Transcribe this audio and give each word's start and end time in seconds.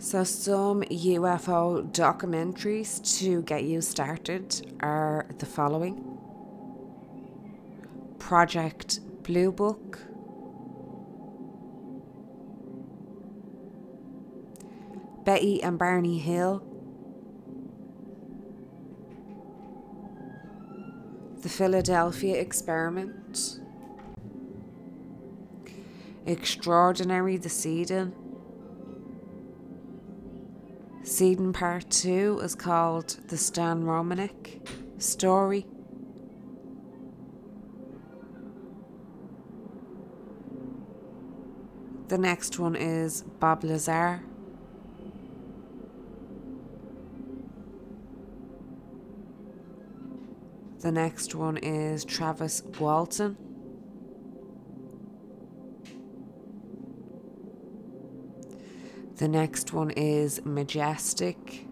So, 0.00 0.22
some 0.22 0.82
UFO 0.82 1.90
documentaries 1.90 3.18
to 3.18 3.42
get 3.42 3.64
you 3.64 3.80
started 3.80 4.76
are 4.78 5.26
the 5.38 5.44
following. 5.44 6.16
Project 8.20 9.00
Blue 9.24 9.50
Book, 9.50 9.98
Betty 15.24 15.60
and 15.64 15.76
Barney 15.76 16.20
Hill, 16.20 16.62
The 21.42 21.48
Philadelphia 21.48 22.40
Experiment, 22.40 23.58
Extraordinary 26.24 27.36
the 27.36 27.48
Seeding 31.02 31.52
Part 31.52 31.88
2 31.90 32.40
is 32.42 32.54
called 32.54 33.16
The 33.28 33.36
Stan 33.36 33.84
Romanek 33.84 34.60
Story. 35.00 35.66
The 42.08 42.18
next 42.18 42.58
one 42.58 42.76
is 42.76 43.22
Bob 43.40 43.64
Lazar. 43.64 44.22
The 50.80 50.92
next 50.92 51.34
one 51.34 51.56
is 51.56 52.04
Travis 52.04 52.62
Walton. 52.78 53.47
The 59.18 59.26
next 59.26 59.72
one 59.72 59.90
is 59.90 60.40
Majestic. 60.44 61.66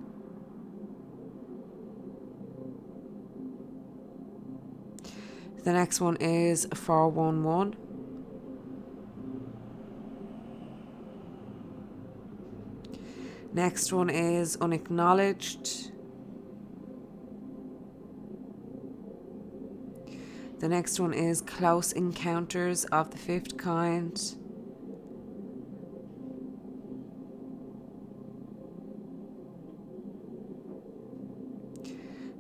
The 5.62 5.72
next 5.72 6.00
one 6.00 6.16
is 6.16 6.66
411. 6.75 7.77
Next 13.53 13.92
one 13.92 14.10
is 14.10 14.56
Unacknowledged. 14.56 15.92
The 20.58 20.69
next 20.69 20.98
one 20.98 21.14
is 21.14 21.42
Close 21.42 21.92
Encounters 21.92 22.86
of 22.86 23.12
the 23.12 23.19
Fifth 23.19 23.56
Kind. 23.56 24.36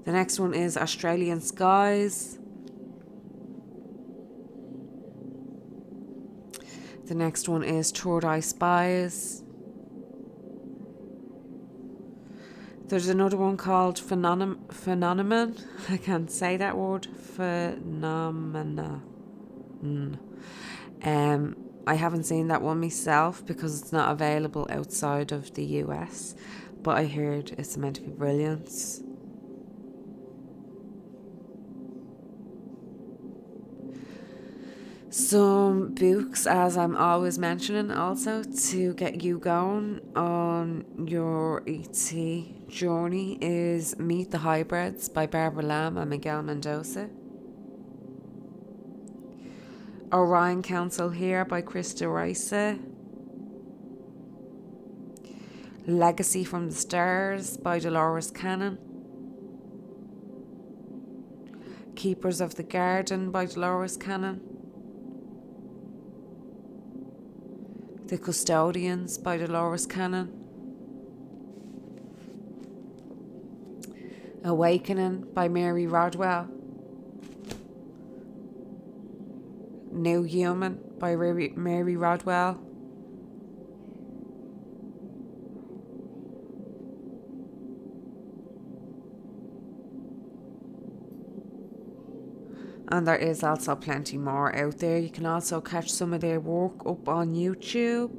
The 0.06 0.12
next 0.12 0.38
one 0.38 0.54
is 0.54 0.76
Australian 0.76 1.40
Skies. 1.40 2.38
The 7.06 7.14
next 7.14 7.48
one 7.48 7.64
is 7.64 7.92
Eye 8.24 8.38
Spies. 8.38 9.42
There's 12.86 13.08
another 13.08 13.36
one 13.36 13.56
called 13.56 13.98
Phenomenon. 13.98 14.64
Phenomenon. 14.70 15.56
I 15.88 15.96
can't 15.96 16.30
say 16.30 16.56
that 16.56 16.76
word. 16.76 17.06
Phenomena. 17.06 19.02
Mm. 19.82 20.18
Um, 21.02 21.56
I 21.84 21.94
haven't 21.96 22.24
seen 22.24 22.46
that 22.46 22.62
one 22.62 22.80
myself 22.80 23.44
because 23.44 23.82
it's 23.82 23.92
not 23.92 24.12
available 24.12 24.68
outside 24.70 25.32
of 25.32 25.52
the 25.54 25.64
US, 25.82 26.36
but 26.84 26.96
I 26.96 27.06
heard 27.06 27.56
it's 27.58 27.76
meant 27.76 27.96
to 27.96 28.02
be 28.02 28.12
brilliant. 28.12 28.70
Some 35.16 35.94
books, 35.94 36.46
as 36.46 36.76
I'm 36.76 36.94
always 36.94 37.38
mentioning, 37.38 37.90
also 37.90 38.42
to 38.42 38.92
get 38.94 39.22
you 39.22 39.38
going 39.38 40.00
on 40.14 40.84
your 41.06 41.62
ET 41.66 42.68
journey 42.68 43.38
is 43.40 43.98
Meet 43.98 44.30
the 44.30 44.38
Hybrids 44.38 45.08
by 45.08 45.26
Barbara 45.26 45.62
Lamb 45.62 45.96
and 45.96 46.10
Miguel 46.10 46.42
Mendoza. 46.42 47.08
Orion 50.12 50.62
Council 50.62 51.08
Here 51.08 51.46
by 51.46 51.62
Krista 51.62 52.12
Rice. 52.12 52.52
Legacy 55.86 56.44
from 56.44 56.68
the 56.68 56.74
Stars 56.74 57.56
by 57.56 57.78
Dolores 57.78 58.30
Cannon. 58.30 58.76
Keepers 61.94 62.42
of 62.42 62.56
the 62.56 62.62
Garden 62.62 63.30
by 63.30 63.46
Dolores 63.46 63.96
Cannon. 63.96 64.55
The 68.08 68.18
Custodians 68.18 69.18
by 69.18 69.36
Dolores 69.36 69.84
Cannon. 69.84 70.30
Awakening 74.44 75.26
by 75.34 75.48
Mary 75.48 75.88
Rodwell. 75.88 76.48
New 79.90 80.22
Human 80.22 80.78
by 81.00 81.16
Mary 81.16 81.96
Rodwell. 81.96 82.60
And 92.88 93.06
there 93.06 93.16
is 93.16 93.42
also 93.42 93.74
plenty 93.74 94.16
more 94.16 94.54
out 94.54 94.78
there. 94.78 94.98
You 94.98 95.10
can 95.10 95.26
also 95.26 95.60
catch 95.60 95.90
some 95.90 96.12
of 96.12 96.20
their 96.20 96.40
work 96.40 96.86
up 96.86 97.08
on 97.08 97.34
YouTube. 97.34 98.10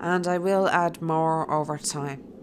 And 0.00 0.26
I 0.26 0.38
will 0.38 0.68
add 0.68 1.00
more 1.00 1.50
over 1.50 1.78
time. 1.78 2.33